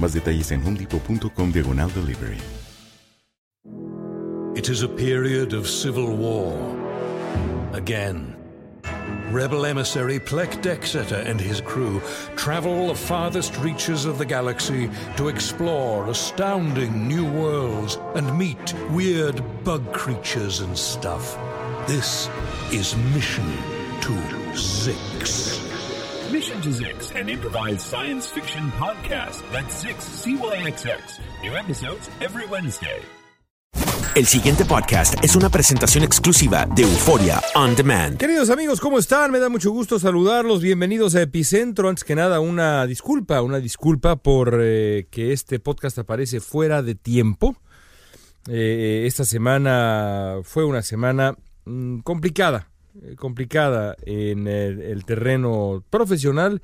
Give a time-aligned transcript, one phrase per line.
[0.00, 0.62] Más detalles en
[1.52, 2.38] diagonal delivery.
[4.54, 6.56] It is a period of civil war.
[7.72, 8.36] Again.
[9.30, 12.02] Rebel emissary Plek Dexeter and his crew
[12.36, 19.42] travel the farthest reaches of the galaxy to explore astounding new worlds and meet weird
[19.64, 21.38] bug creatures and stuff.
[21.86, 22.28] This
[22.70, 23.50] is Mission
[24.02, 24.12] to
[24.52, 25.61] Zix.
[26.32, 29.42] Mission to Zix, an improvised science fiction podcast.
[29.52, 31.20] That's Zix, C-Y-X-X.
[31.42, 33.02] New episodes every Wednesday.
[34.14, 38.16] El siguiente podcast es una presentación exclusiva de Euforia On Demand.
[38.16, 39.30] Queridos amigos, ¿cómo están?
[39.30, 40.62] Me da mucho gusto saludarlos.
[40.62, 41.90] Bienvenidos a Epicentro.
[41.90, 46.94] Antes que nada, una disculpa, una disculpa por eh, que este podcast aparece fuera de
[46.94, 47.56] tiempo.
[48.48, 52.70] Eh, esta semana fue una semana mm, complicada,
[53.16, 56.62] complicada en el, el terreno profesional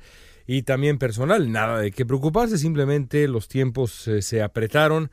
[0.51, 1.51] y también personal.
[1.51, 5.11] Nada de qué preocuparse, simplemente los tiempos eh, se apretaron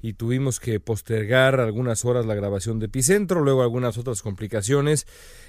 [0.00, 5.06] y tuvimos que postergar algunas horas la grabación de Epicentro, luego algunas otras complicaciones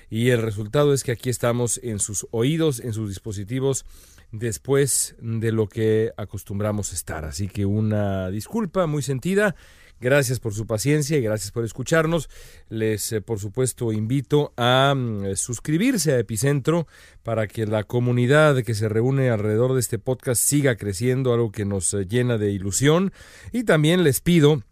[0.10, 3.86] y el resultado es que aquí estamos en sus oídos, en sus dispositivos
[4.34, 7.24] después de lo que acostumbramos estar.
[7.24, 9.56] Así que una disculpa muy sentida.
[10.02, 12.30] Gracias por su paciencia y gracias por escucharnos.
[12.70, 16.88] Les, eh, por supuesto, invito a mm, suscribirse a Epicentro
[17.24, 21.66] para que la comunidad que se reúne alrededor de este podcast siga creciendo, algo que
[21.66, 23.12] nos eh, llena de ilusión.
[23.52, 24.64] Y también les pido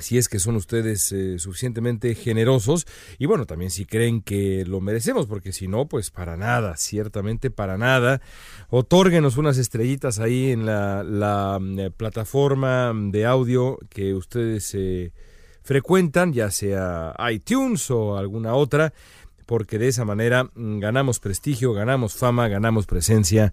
[0.00, 2.86] si es que son ustedes eh, suficientemente generosos
[3.18, 7.50] y bueno, también si creen que lo merecemos, porque si no, pues para nada, ciertamente
[7.50, 8.20] para nada.
[8.68, 15.12] Otórguenos unas estrellitas ahí en la, mm, plataforma de audio que ustedes eh,
[15.62, 18.92] frecuentan, ya sea iTunes o alguna otra,
[19.46, 23.52] porque de esa manera mm, ganamos prestigio, ganamos fama, ganamos presencia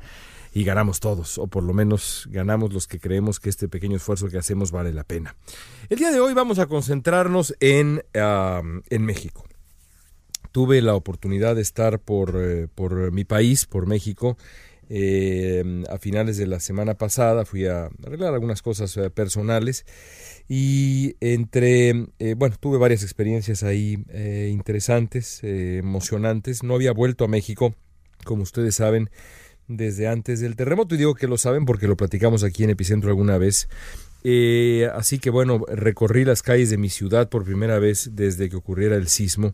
[0.58, 4.28] y ganamos todos, o por lo menos ganamos los que creemos que este pequeño esfuerzo
[4.28, 5.36] que hacemos vale la pena.
[5.88, 9.46] El día de hoy vamos a concentrarnos en, uh, en México.
[10.52, 14.36] Tuve la oportunidad de estar por, eh, por mi país, por México,
[14.90, 17.46] eh, a finales de la semana pasada.
[17.46, 19.86] Fui a arreglar algunas cosas eh, personales
[20.50, 24.04] y entre, eh, bueno, tuve varias experiencias ahí
[24.50, 26.64] interesantes, emocionantes.
[26.64, 27.76] No había vuelto a México,
[28.24, 29.12] como ustedes saben
[29.68, 33.10] desde antes del terremoto y digo que lo saben porque lo platicamos aquí en Epicentro
[33.10, 33.68] alguna vez.
[34.24, 38.56] Eh, así que bueno, recorrí las calles de mi ciudad por primera vez desde que
[38.56, 39.54] ocurriera el sismo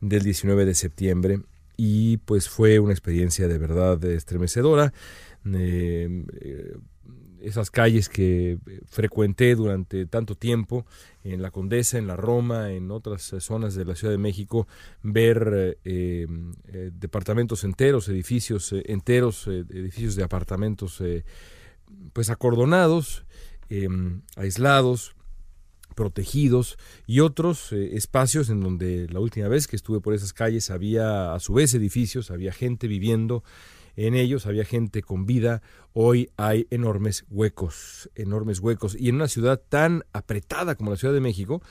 [0.00, 1.40] del 19 de septiembre
[1.76, 4.92] y pues fue una experiencia de verdad estremecedora.
[5.54, 6.76] Eh, eh,
[7.46, 10.84] esas calles que frecuenté durante tanto tiempo
[11.22, 14.66] en la Condesa, en la Roma, en otras zonas de la Ciudad de México,
[15.02, 16.26] ver eh,
[16.66, 21.24] eh, departamentos enteros, edificios eh, enteros, eh, edificios de apartamentos eh,
[22.12, 23.24] pues acordonados,
[23.68, 25.14] em, aislados,
[25.94, 26.76] protegidos
[27.06, 31.32] y otros eh, espacios en donde la última vez que estuve por esas calles había
[31.32, 33.44] a su vez edificios, había gente viviendo
[33.96, 35.62] en ellos había gente con vida,
[35.92, 38.96] hoy hay enormes huecos, enormes huecos.
[38.98, 41.62] Y en una ciudad tan apretada como la Ciudad de México,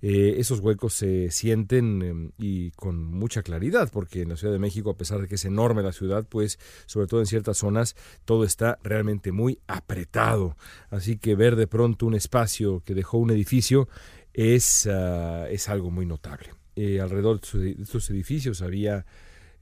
[0.00, 4.60] eh, esos huecos se sienten em, y con mucha claridad, porque en la Ciudad de
[4.60, 7.96] México, a pesar de que es enorme la ciudad, pues sobre todo en ciertas zonas,
[8.24, 10.56] todo está realmente muy apretado.
[10.90, 13.88] Así que ver de pronto un espacio que dejó un edificio
[14.34, 16.50] es, ah, es algo muy notable.
[16.76, 19.04] Eh, alrededor de estos edificios había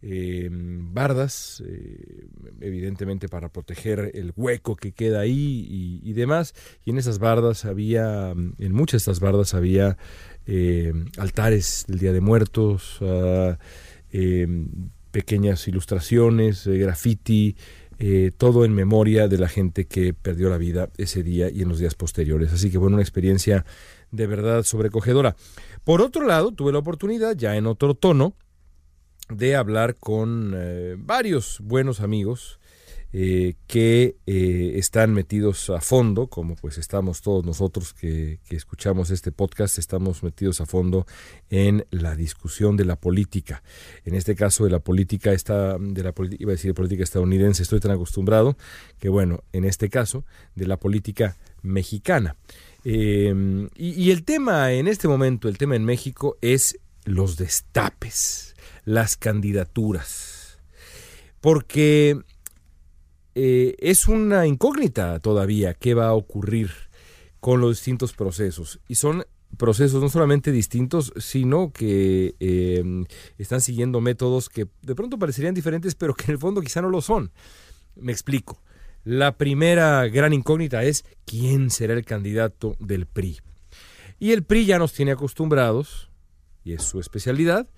[0.03, 2.29] eh, bardas, eh,
[2.61, 6.55] evidentemente para proteger el hueco que queda ahí y, demás.
[6.85, 9.97] Y en esas bardas había, en muchas de estas bardas había
[10.47, 13.59] eh, altares del Día de Muertos, ah,
[15.11, 17.57] pequeñas ilustraciones, graffiti,
[18.37, 21.79] todo en memoria de la gente que perdió la vida ese día y en los
[21.79, 22.53] días posteriores.
[22.53, 23.65] Así que bueno, una experiencia
[24.11, 25.37] de verdad sobrecogedora.
[25.85, 28.35] Por otro lado, tuve la oportunidad, ya en otro tono,
[29.29, 32.59] de hablar con eh, varios buenos amigos
[33.13, 39.33] eh, que eh, están metidos a fondo, como pues estamos todos nosotros que, escuchamos este
[39.33, 41.07] podcast, estamos metidos a fondo
[41.49, 43.63] en la discusión de la política.
[44.05, 47.81] En este caso de la política de la iba a decir de política estadounidense, estoy
[47.81, 48.57] tan acostumbrado
[48.99, 50.25] que bueno, en este caso
[50.55, 52.37] de la política mexicana.
[52.85, 53.31] y,
[53.77, 58.56] y el tema en este momento, el tema en México es los destapes
[58.87, 60.59] las candidaturas.
[61.43, 62.19] Porque
[63.35, 66.71] eh, es una incógnita todavía qué va a ocurrir
[67.41, 68.81] con los distintos procesos.
[68.89, 69.27] Y son
[69.59, 73.05] procesos no solamente distintos, sino que em,
[73.37, 76.89] están siguiendo métodos que de pronto parecerían diferentes, pero que en el fondo quizá no
[76.89, 77.33] lo son.
[77.97, 78.63] Me explico.
[79.05, 83.39] La primera gran incógnita es quién será el candidato del PRI.
[84.19, 86.11] Y el PRI ya nos tiene acostumbrados,
[86.65, 87.69] y es su especialidad,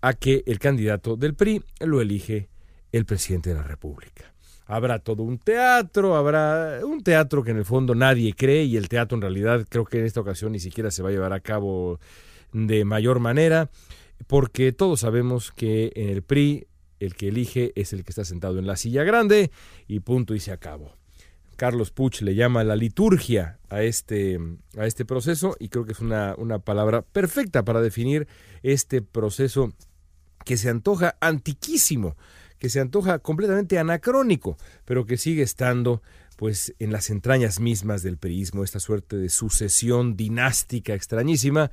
[0.00, 2.48] a que el candidato del PRI lo elige
[2.92, 4.32] el presidente de la República.
[4.66, 8.88] Habrá todo un teatro, habrá un teatro que en el fondo nadie cree y el
[8.88, 11.40] teatro en realidad creo que en esta ocasión ni siquiera se va a llevar a
[11.40, 11.98] cabo
[12.52, 13.70] de mayor manera,
[14.26, 16.66] porque todos sabemos que en el PRI
[17.00, 19.50] el que elige es el que está sentado en la silla grande
[19.88, 20.94] y punto y se acabó.
[21.56, 24.38] Carlos Puch le llama la liturgia a este,
[24.78, 28.28] a este proceso y creo que es una, una palabra perfecta para definir
[28.62, 29.72] este proceso
[30.44, 32.16] que se antoja antiquísimo,
[32.58, 36.02] que se antoja completamente anacrónico, pero que sigue estando
[36.36, 41.70] pues en las entrañas mismas del perismo, esta suerte de sucesión dinástica extrañísima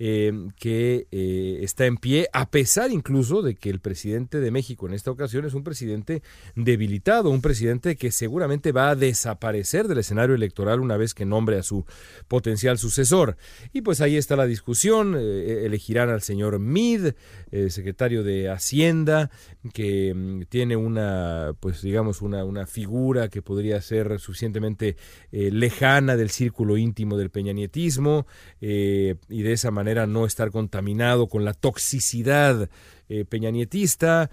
[0.00, 4.86] eh, que eh, está en pie, a pesar incluso de que el presidente de México
[4.86, 6.22] en esta ocasión es un presidente
[6.54, 11.58] debilitado, un presidente que seguramente va a desaparecer del escenario electoral una vez que nombre
[11.58, 11.84] a su
[12.28, 13.36] potencial sucesor.
[13.72, 17.14] Y pues ahí está la discusión, eh, elegirán al señor Mid,
[17.68, 19.30] secretario de Hacienda,
[19.72, 24.96] que mm, tiene una, pues digamos, una, una figura que podría ser suficientemente
[25.32, 28.26] lejana del círculo íntimo del peñanietismo,
[28.60, 32.68] y de esa manera no estar contaminado con la toxicidad
[33.08, 34.30] eh, peñanietista,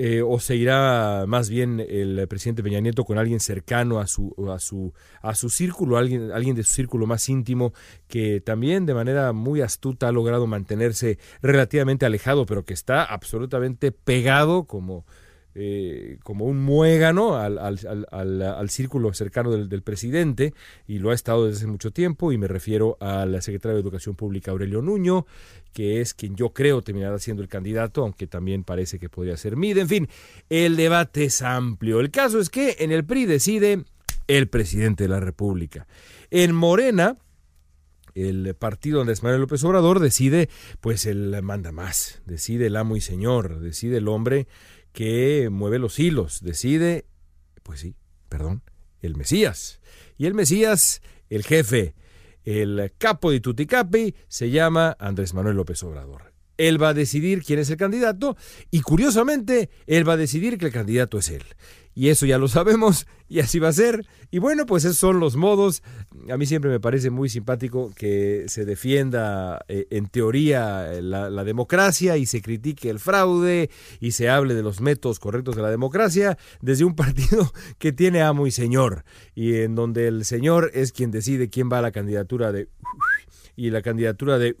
[0.00, 4.32] eh, o se irá más bien el presidente Peña Nieto con alguien cercano a su,
[4.48, 7.72] a su, a su círculo, alguien, alguien de su círculo más íntimo,
[8.06, 13.90] que también de manera muy astuta ha logrado mantenerse relativamente alejado, pero que está absolutamente
[13.90, 15.04] pegado como
[15.60, 20.54] eh, como un muégano al, al, círculo cercano del, presidente
[20.86, 24.14] y lo ha estado desde hace mucho tiempo y me refiero al secretario de Educación
[24.14, 25.26] Pública Aurelio Nuño,
[25.72, 29.56] que es quien yo creo terminará siendo el candidato, aunque también parece que podría ser
[29.56, 29.78] Mid.
[29.78, 30.08] En fin,
[30.48, 31.98] el debate es amplio.
[31.98, 33.82] El caso es que en el PRI decide
[34.28, 35.88] el presidente de la República.
[36.30, 37.16] En Morena,
[38.14, 40.48] el partido Andrés Manuel López Obrador decide,
[40.80, 44.46] pues él manda más, decide el amo y señor, decide el hombre
[44.92, 47.06] que mueve los hilos, decide,
[47.62, 47.94] pues sí,
[48.28, 48.62] perdón,
[49.00, 49.80] el Mesías.
[50.16, 51.94] Y el Mesías, el jefe,
[52.44, 56.32] el capo de Tuticapi, se llama Andrés Manuel López Obrador.
[56.56, 58.36] Él va a decidir quién es el candidato
[58.70, 61.44] y curiosamente él va a decidir que el candidato es él
[61.98, 64.06] y eso ya lo sabemos y así va a ser.
[64.30, 65.82] Y bueno, pues esos son los modos.
[66.30, 71.42] A mí siempre me parece muy simpático que se defienda eh, en teoría la, la,
[71.42, 75.70] democracia y se critique el fraude y se hable de los métodos correctos de la
[75.70, 80.92] democracia desde un partido que tiene amo y señor y en donde el señor es
[80.92, 82.68] quien decide quién va a la candidatura de
[83.58, 84.54] y la candidatura de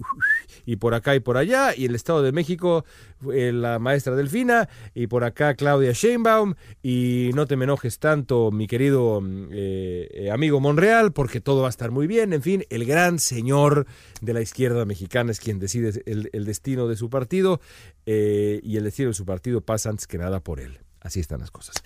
[0.66, 2.84] y por acá y por allá, y el Estado de México,
[3.32, 8.50] eh, la maestra Delfina, y por acá Claudia Sheinbaum, y no te me enojes tanto,
[8.50, 12.42] mi querido mm, eh, eh, amigo Monreal, porque todo va a estar muy bien, en
[12.42, 13.86] fin, el gran señor
[14.20, 17.60] de la izquierda mexicana es quien decide el, destino de su partido,
[18.04, 20.80] y el destino de su partido pasa antes que nada por él.
[21.00, 21.76] Así están las cosas.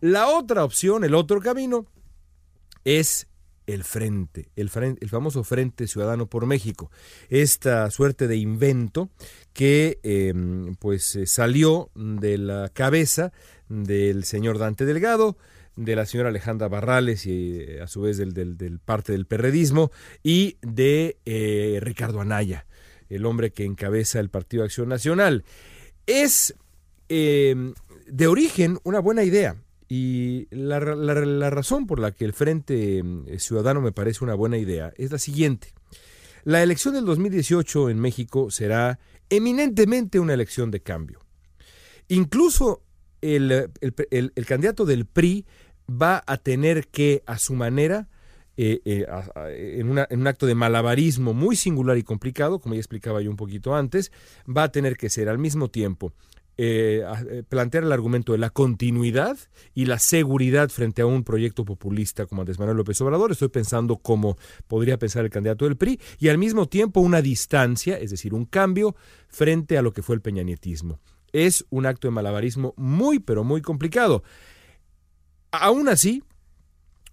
[0.00, 1.86] La otra opción, el otro camino,
[2.84, 3.26] es
[3.66, 6.90] el frente, el, famoso Frente Ciudadano por México,
[7.28, 9.10] esta suerte de invento
[9.52, 13.32] que em, pues eh, salió de la cabeza
[13.68, 15.36] del señor Dante Delgado,
[15.76, 19.90] de la señora Alejandra Barrales y eh, a su vez del, parte del perredismo
[20.22, 22.66] y de eh, Ricardo Anaya,
[23.08, 25.44] el hombre que encabeza el Partido Acción Nacional.
[26.06, 26.54] Es
[27.08, 27.74] em,
[28.06, 29.56] de origen una buena idea.
[29.94, 30.80] Y la,
[31.50, 35.18] razón por la que el Frente eh, Ciudadano me parece una buena idea es la
[35.18, 35.74] siguiente.
[36.44, 41.20] La elección del 2018 en México será eminentemente una elección de cambio.
[42.08, 42.82] Incluso
[43.20, 43.70] el,
[44.46, 45.44] candidato del PRI
[45.90, 48.08] va a tener que, a su manera,
[48.56, 49.06] eh, eh,
[49.76, 53.74] en, un acto de malabarismo muy singular y complicado, como ya explicaba yo un poquito
[53.74, 54.10] antes,
[54.48, 56.14] va a tener que ser al mismo tiempo
[56.58, 59.38] eh, eh, plantear el argumento de la continuidad
[59.74, 63.32] y la seguridad frente a un proyecto populista como Andrés Manuel López Obrador.
[63.32, 64.36] Estoy pensando cómo
[64.68, 68.44] podría pensar el candidato del PRI y al mismo tiempo una distancia, es decir, un
[68.44, 68.94] cambio
[69.28, 71.00] frente a lo que fue el peñanietismo.
[71.32, 74.22] Es un acto de malabarismo muy, pero muy complicado.
[75.52, 76.22] Aún así,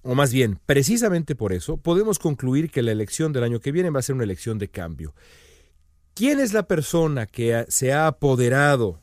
[0.01, 3.89] o más bien, precisamente por eso, podemos concluir que la elección del año que viene
[3.89, 5.13] va a ser una elección de cambio.
[6.13, 9.01] ¿Quién es la persona que se ha apoderado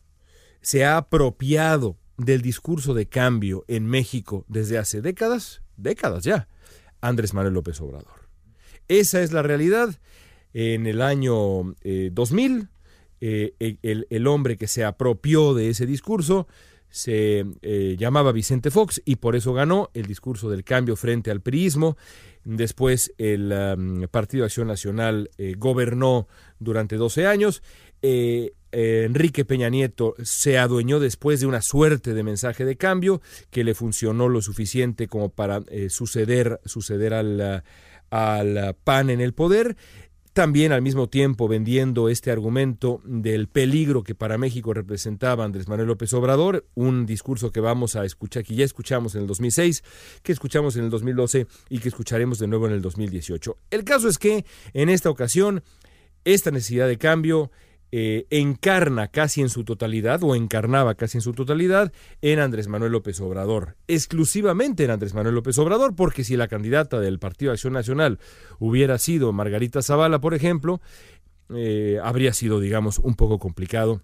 [0.66, 6.48] se ha apropiado del discurso de cambio en México desde hace décadas, décadas ya,
[7.00, 8.28] Andrés Manuel López Obrador.
[8.88, 9.94] Esa es la realidad.
[10.52, 11.72] En el año
[12.10, 12.68] 2000,
[13.20, 16.48] eh, eh, el, hombre que se apropió de ese discurso
[16.90, 21.42] se eh, llamaba Vicente Fox y por eso ganó el discurso del cambio frente al
[21.42, 21.96] priismo.
[22.42, 26.26] Después el um, Partido Acción Nacional gobernó
[26.58, 27.62] durante 12 años.
[28.02, 33.64] Eh, Enrique Peña Nieto se adueñó después de una suerte de mensaje de cambio que
[33.64, 37.62] le funcionó lo suficiente como para eh, suceder, suceder al,
[38.10, 39.76] al PAN en el poder
[40.36, 45.88] también al mismo tiempo vendiendo este argumento del peligro que para México representaba Andrés Manuel
[45.88, 49.82] López Obrador, un discurso que vamos a escuchar, que ya escuchamos en el 2006,
[50.22, 53.56] que escuchamos en el 2012 y que escucharemos de nuevo en el 2018.
[53.70, 55.64] El caso es que en esta ocasión
[56.26, 57.50] esta necesidad de cambio
[57.92, 62.92] eh, encarna casi en su totalidad o encarnaba casi en su totalidad en Andrés Manuel
[62.92, 67.72] López Obrador, exclusivamente en Andrés Manuel López Obrador, porque si la candidata del Partido Acción
[67.72, 68.18] Nacional
[68.58, 70.80] hubiera sido Margarita Zavala, por ejemplo,
[71.54, 74.02] eh, habría sido, digamos, un poco complicado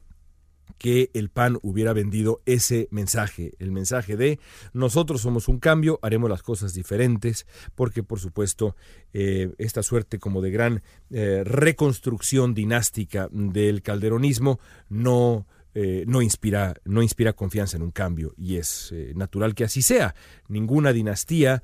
[0.79, 4.39] que el PAN hubiera vendido ese mensaje, el mensaje de
[4.73, 8.77] nosotros somos un cambio, haremos las cosas diferentes, porque por supuesto
[9.13, 15.47] eh, esta suerte como de gran eh, reconstrucción dinástica del calderonismo no...
[15.75, 20.15] Eh, no, inspira, no inspira confianza en un cambio y es natural que así sea.
[20.47, 21.63] Ninguna dinastía,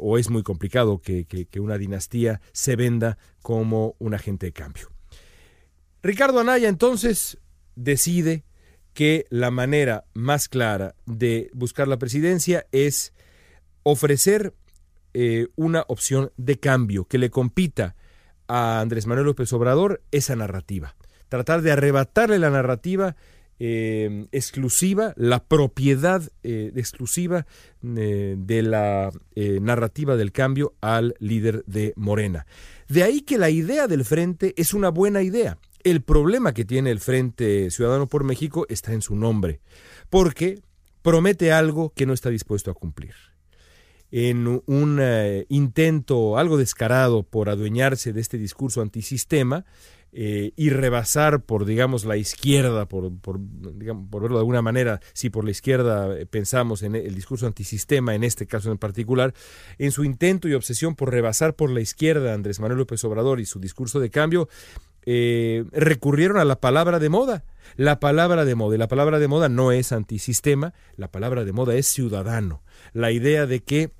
[0.00, 4.88] o es muy complicado que, que una dinastía se venda como un agente de cambio.
[6.02, 7.36] Ricardo Anaya entonces
[7.78, 8.44] decide
[8.92, 13.12] que la manera más clara de buscar la presidencia es
[13.84, 14.54] ofrecer
[15.14, 17.94] eh, una opción de cambio que le compita
[18.48, 20.96] a Andrés Manuel López Obrador esa narrativa.
[21.28, 23.14] Tratar de arrebatarle la narrativa
[23.60, 27.46] eh, exclusiva, la propiedad eh, exclusiva
[27.82, 32.46] de la narrativa del cambio al líder de Morena.
[32.88, 35.58] De ahí que la idea del frente es una buena idea.
[35.90, 39.62] El problema que tiene el Frente Ciudadano por México está en su nombre,
[40.10, 40.60] porque
[41.00, 43.14] promete algo que no está dispuesto a cumplir.
[44.10, 49.64] En un eh, intento algo descarado por adueñarse de este discurso antisistema
[50.12, 53.40] eh, y rebasar por, digamos, la izquierda, por, por,
[54.10, 58.14] por verlo de alguna manera, si por la izquierda eh, pensamos en el discurso antisistema,
[58.14, 59.32] en este caso en particular,
[59.78, 63.46] en su intento y obsesión por rebasar por la izquierda Andrés Manuel López Obrador y
[63.46, 64.50] su discurso de cambio,
[65.04, 67.44] eh, recurrieron a la palabra de moda.
[67.76, 71.52] La palabra de moda, y la palabra de moda no es antisistema, la palabra de
[71.52, 72.62] moda es ciudadano.
[72.92, 73.90] La idea de que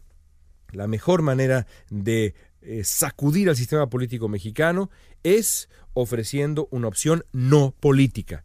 [0.72, 4.90] la mejor manera de eh, sacudir al sistema político mexicano
[5.22, 8.44] es ofreciendo una opción no política,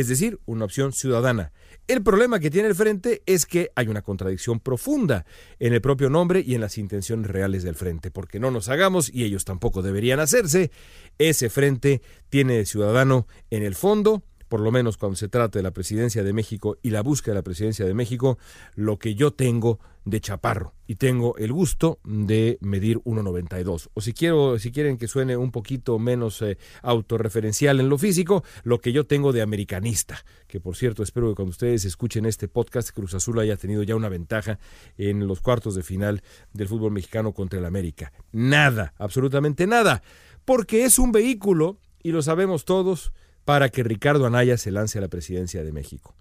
[0.00, 1.52] es decir, una opción ciudadana.
[1.88, 5.24] El problema que tiene el frente es que hay una contradicción profunda
[5.58, 9.08] en el propio nombre y en las intenciones reales del frente, porque no nos hagamos,
[9.10, 10.70] y ellos tampoco deberían hacerse,
[11.16, 15.72] ese frente tiene ciudadano en el fondo por lo menos cuando se trata de la
[15.72, 18.38] presidencia de México y la búsqueda de la presidencia de México,
[18.74, 23.90] lo que yo tengo de chaparro y tengo el gusto de medir 1.92.
[23.92, 28.44] O si quiero, si quieren que suene un poquito menos eh, autorreferencial en lo físico,
[28.62, 32.46] lo que yo tengo de americanista, que por cierto espero que cuando ustedes escuchen este
[32.46, 34.60] podcast Cruz Azul haya tenido ya una ventaja
[34.96, 36.22] en los cuartos de final
[36.52, 38.12] del fútbol mexicano contra el América.
[38.30, 40.02] Nada, absolutamente nada,
[40.44, 43.12] porque es un vehículo y lo sabemos todos
[43.46, 46.16] para que Ricardo Anaya se lance a la presidencia de México.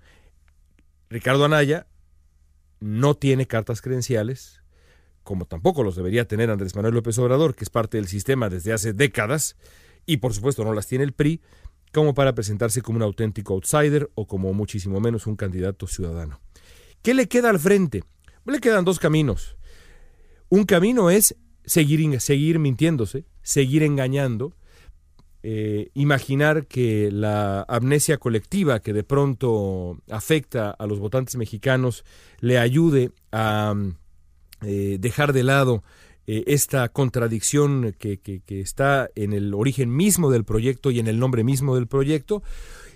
[1.09, 1.87] Ricardo Anaya
[2.79, 4.61] no tiene cartas credenciales,
[5.23, 8.73] como tampoco los debería tener Andrés Manuel López Obrador, que es parte del sistema desde
[8.73, 9.57] hace décadas,
[10.05, 11.41] y por supuesto no las tiene el PRI,
[11.91, 16.39] como para presentarse como un auténtico outsider o como muchísimo menos un candidato ciudadano.
[17.01, 18.03] ¿Qué le queda al frente?
[18.45, 19.57] Le quedan dos caminos.
[20.49, 24.55] Un camino es seguir, seguir mintiéndose, seguir engañando,
[25.47, 32.03] eh, imaginar que la amnesia colectiva que de pronto afecta a los votantes mexicanos
[32.39, 33.75] le ayude a
[34.63, 35.83] eh, dejar de lado
[36.25, 41.43] eh, esta contradicción que, está en el origen mismo del proyecto y en el nombre
[41.43, 42.41] mismo del proyecto.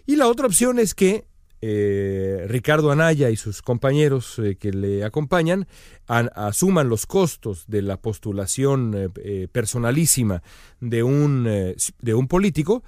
[0.07, 1.25] Y la otra opción es que
[1.61, 5.67] eh, Ricardo Anaya y sus compañeros eh, que le acompañan
[6.07, 10.41] asuman los costos de la postulación eh, personalísima
[10.79, 12.83] de un, de un político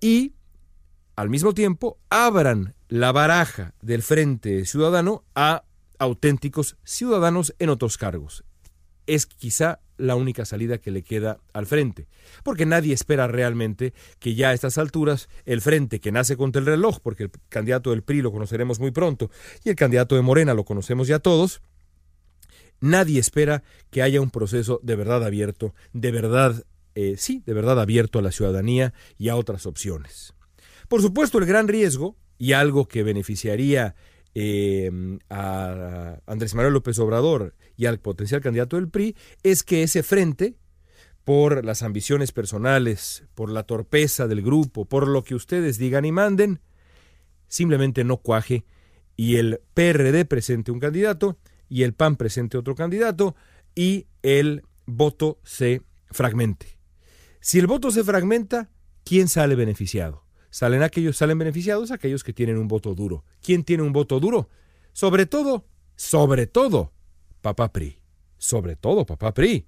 [0.00, 0.34] y
[1.16, 5.64] al mismo tiempo abran la baraja del Frente Ciudadano a
[5.98, 8.44] auténticos ciudadanos en otros cargos.
[9.06, 12.08] Es quizá la única salida que le queda al frente,
[12.42, 16.66] porque nadie espera realmente que ya a estas alturas el frente que nace contra el
[16.66, 19.30] reloj, porque el candidato del PRI lo conoceremos muy pronto
[19.64, 21.60] y el candidato de Morena lo conocemos ya todos,
[22.80, 26.64] nadie espera que haya un proceso de verdad abierto, de verdad,
[26.94, 30.34] eh, sí, de verdad abierto a la ciudadanía y a otras opciones.
[30.88, 33.96] Por supuesto, el gran riesgo, y algo que beneficiaría
[34.40, 34.88] eh,
[35.30, 40.54] a Andrés Manuel López Obrador y al potencial candidato del PRI es que ese frente,
[41.24, 46.12] por las ambiciones personales, por la torpeza del grupo, por lo que ustedes digan y
[46.12, 46.60] manden,
[47.48, 48.64] simplemente no cuaje
[49.16, 51.36] y el PRD presente un candidato
[51.68, 53.34] y el PAN presente otro candidato
[53.74, 56.78] y el voto se fragmente.
[57.40, 58.70] Si el voto se fragmenta,
[59.02, 60.27] ¿quién sale beneficiado?
[60.50, 63.24] Salen aquellos, salen beneficiados aquellos que tienen un voto duro.
[63.42, 64.48] ¿Quién tiene un voto duro?
[64.92, 66.92] Sobre todo, sobre todo,
[67.40, 67.98] papá PRI.
[68.38, 69.66] Sobre todo, papá PRI.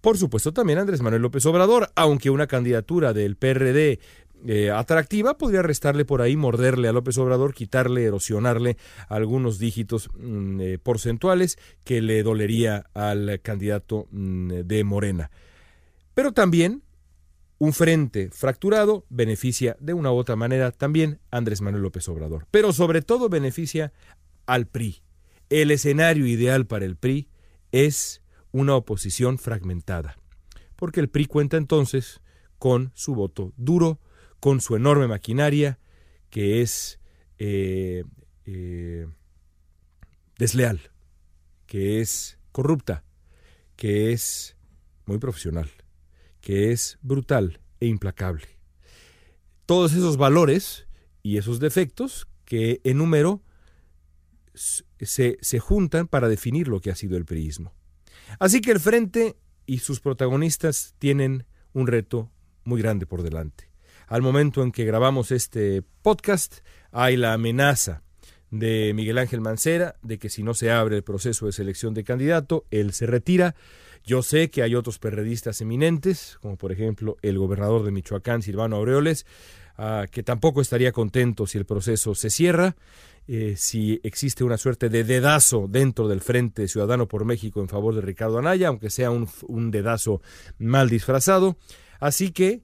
[0.00, 4.00] Por supuesto también Andrés Manuel López Obrador, aunque una candidatura del PRD
[4.46, 8.76] eh, atractiva podría restarle por ahí, morderle a López Obrador, quitarle, erosionarle
[9.08, 15.30] algunos dígitos mm, eh, porcentuales que le dolería al candidato mm, de Morena.
[16.12, 16.82] Pero también
[17.64, 22.46] un frente fracturado beneficia de una u otra manera también a Andrés Manuel López Obrador,
[22.50, 23.90] pero sobre todo beneficia
[24.44, 25.02] al PRI.
[25.48, 27.30] El escenario ideal para el PRI
[27.72, 28.22] es
[28.52, 30.18] una oposición fragmentada,
[30.76, 32.20] porque el PRI cuenta entonces
[32.58, 33.98] con su voto duro,
[34.40, 35.78] con su enorme maquinaria,
[36.28, 37.00] que es
[37.38, 38.04] eh,
[38.44, 39.06] eh,
[40.36, 40.90] desleal,
[41.64, 43.04] que es corrupta,
[43.76, 44.54] que es
[45.06, 45.70] muy profesional,
[46.44, 48.46] que es brutal e implacable.
[49.64, 50.86] Todos esos valores
[51.22, 53.42] y esos defectos que enumero
[54.52, 57.72] se, se juntan para definir lo que ha sido el priismo.
[58.38, 62.30] Así que el Frente y sus protagonistas tienen un reto
[62.64, 63.70] muy grande por delante.
[64.06, 66.58] Al momento en que grabamos este podcast,
[66.92, 68.02] hay la amenaza
[68.58, 72.04] de Miguel Ángel Mancera de que si no se abre el proceso de selección de
[72.04, 73.56] candidato, él se retira.
[74.04, 78.76] Yo sé que hay otros perredistas eminentes, como por ejemplo el gobernador de Michoacán, Silvano
[78.76, 79.26] Aureoles,
[79.76, 82.76] ah, que tampoco estaría contento si el proceso se cierra.
[83.26, 87.94] Eh, si existe una suerte de dedazo dentro del Frente Ciudadano por México en favor
[87.94, 90.20] de Ricardo Anaya, aunque sea un, un dedazo
[90.58, 91.56] mal disfrazado.
[91.98, 92.62] Así que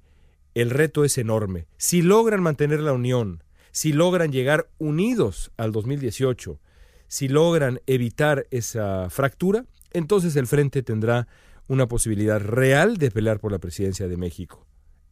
[0.55, 1.67] el reto es enorme.
[1.79, 6.61] Si logran mantener la unión, si logran llegar unidos al 2018,
[7.09, 11.29] si logran evitar esa fractura, entonces el Frente tendrá
[11.69, 14.67] una posibilidad real de pelear por la presidencia de México.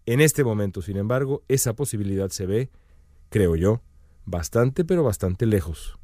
[0.06, 2.70] En este momento, sin embargo, esa posibilidad se ve,
[3.28, 3.82] creo yo,
[4.24, 5.98] bastante pero bastante lejos.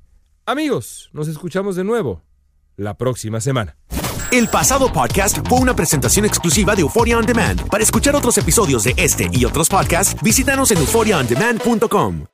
[0.46, 2.22] Amigos, nos escuchamos de nuevo
[2.76, 3.76] la próxima semana.
[4.30, 7.68] El pasado podcast fue una presentación exclusiva de Euphoria On Demand.
[7.68, 12.33] Para escuchar otros episodios de este y otros podcasts, visítanos en euphoriaondemand.com.